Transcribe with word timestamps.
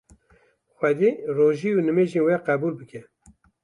Xwedê 0.77 1.11
rojî 1.37 1.71
û 1.77 1.79
nimêjên 1.87 2.23
we 2.27 2.35
qebûl 2.47 2.73
bike. 2.79 3.01